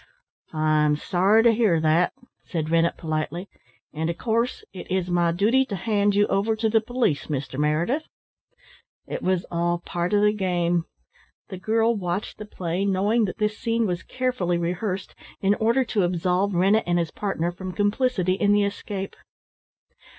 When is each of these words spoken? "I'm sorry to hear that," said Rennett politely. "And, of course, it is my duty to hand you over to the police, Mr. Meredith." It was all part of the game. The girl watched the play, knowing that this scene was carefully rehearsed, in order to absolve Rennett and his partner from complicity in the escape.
"I'm 0.51 0.95
sorry 0.95 1.43
to 1.43 1.51
hear 1.53 1.79
that," 1.79 2.13
said 2.47 2.71
Rennett 2.71 2.97
politely. 2.97 3.47
"And, 3.93 4.09
of 4.09 4.17
course, 4.17 4.63
it 4.73 4.89
is 4.89 5.11
my 5.11 5.31
duty 5.31 5.63
to 5.65 5.75
hand 5.75 6.15
you 6.15 6.25
over 6.25 6.55
to 6.55 6.69
the 6.71 6.81
police, 6.81 7.27
Mr. 7.27 7.59
Meredith." 7.59 8.07
It 9.05 9.21
was 9.21 9.45
all 9.51 9.77
part 9.77 10.13
of 10.13 10.23
the 10.23 10.33
game. 10.33 10.85
The 11.49 11.59
girl 11.59 11.95
watched 11.95 12.39
the 12.39 12.45
play, 12.45 12.83
knowing 12.83 13.25
that 13.25 13.37
this 13.37 13.59
scene 13.59 13.85
was 13.85 14.01
carefully 14.01 14.57
rehearsed, 14.57 15.13
in 15.39 15.53
order 15.59 15.83
to 15.83 16.01
absolve 16.01 16.55
Rennett 16.55 16.85
and 16.87 16.97
his 16.97 17.11
partner 17.11 17.51
from 17.51 17.71
complicity 17.71 18.33
in 18.33 18.53
the 18.53 18.63
escape. 18.63 19.15